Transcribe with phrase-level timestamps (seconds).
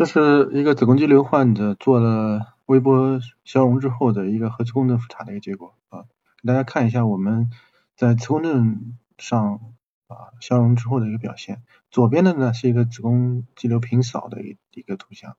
[0.00, 6.06] 这是一个子宫肌瘤患者做了微波消融之后的一个核磁共振复查的一个结果啊，
[6.40, 7.50] 给大家看一下我们
[7.98, 9.60] 在磁共振上
[10.06, 11.62] 啊消融之后的一个表现。
[11.90, 15.36] 左边的呢是一个子宫肌瘤平扫的一一个图像，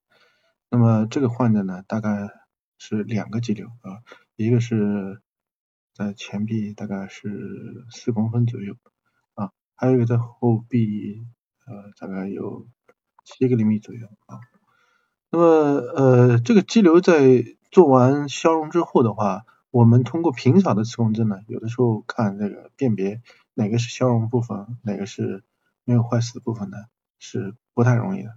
[0.70, 2.30] 那么这个患者呢大概
[2.78, 4.06] 是两个肌瘤啊，
[4.36, 5.24] 一个是
[5.96, 8.76] 在前臂大概是四公分左右
[9.34, 11.26] 啊，还有一个在后臂
[11.66, 12.68] 呃大概有
[13.32, 14.40] 七个厘米左右啊。
[15.30, 23.22] 那么呃，这个肌瘤在做完消融之后的话，我们通过平扫的磁共振呢，有的时候看这个辨别
[23.54, 25.44] 哪个是消融部分，哪个是
[25.86, 26.78] 没有坏死的部分呢，
[27.18, 28.36] 是不太容易的。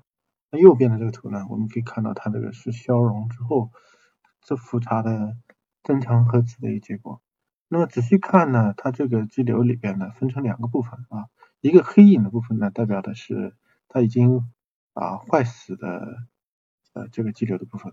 [0.53, 3.73] 那右边的这个图呢，我们可以看到它这个是消融之后
[4.43, 5.37] 这复查的
[5.83, 7.21] 增强核磁的一个结果。
[7.67, 11.27] 那么仔细看呢，它这个肌瘤里边呢分成两个部分啊，
[11.61, 13.57] 一个黑影的部分呢，代表的是
[13.89, 14.49] 它已经
[14.95, 16.25] 啊坏死的。
[16.97, 17.93] 呃，这个肌瘤的部分，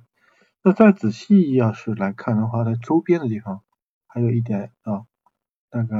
[0.61, 3.63] 那再仔细要是来看的话，在周边的地方
[4.05, 5.05] 还有一点啊，
[5.71, 5.97] 大概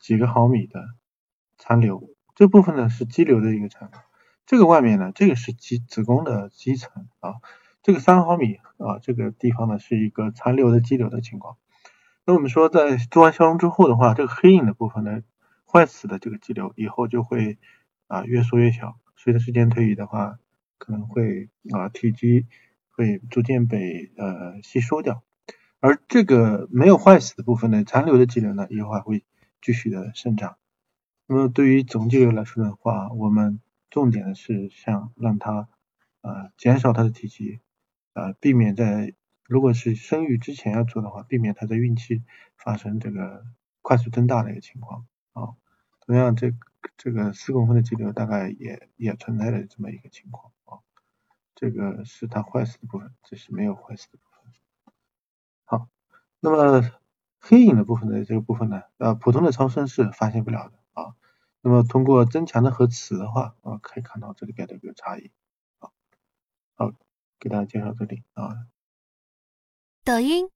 [0.00, 0.84] 几个毫米的
[1.56, 4.00] 残留，这部分呢是肌瘤的一个残留。
[4.44, 7.34] 这个外面呢，这个是肌子宫的肌层啊，
[7.84, 11.58] 这个三毫米啊，这个地方呢是一个残留的肌瘤的情况。
[12.26, 15.22] 那我们说，在做完消融之后的话，这个黑影的部分呢，
[15.64, 17.56] 坏死的这个肌瘤以后就会
[18.08, 20.38] 啊越缩越小，随着时间推移的话。
[20.84, 22.48] 可能会啊体积
[22.90, 25.22] 会逐渐被呃吸收掉，
[25.78, 29.24] 而这个没有坏死的部分呢，残留的肌瘤呢，以后还会
[29.60, 30.56] 继续的生长。
[31.28, 33.60] 那么对于总肌瘤来说的话，我们
[33.90, 35.68] 重点的是想让它
[36.20, 37.60] 啊减少它的体积
[38.12, 42.24] 啊，避免在如果是生育之前要做的话，避免它在孕期
[42.56, 43.44] 发生这个
[43.82, 45.54] 快速增大的一个情况啊。
[46.04, 46.52] 同样，这
[46.96, 50.78] 这个四公分的肌瘤大概也也存在了这么一个情况啊。
[51.54, 54.52] 这个是它坏死的部分，这是没有坏死的部分。
[55.64, 55.88] 好，
[56.40, 56.90] 那么
[57.38, 61.14] 黑影的部分的这个部分呢，呃，普通的超声是发现不了的啊。
[61.60, 65.30] 那么通过增强的核磁的话，啊，可以看到这里边的一个差异。
[65.78, 65.92] 好，
[66.74, 66.92] 好，
[67.38, 68.66] 给大家介绍这里啊。
[70.04, 70.48] 抖音。